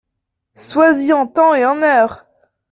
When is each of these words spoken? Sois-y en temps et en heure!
Sois-y 0.55 1.13
en 1.13 1.27
temps 1.27 1.53
et 1.53 1.63
en 1.63 1.83
heure! 1.83 2.25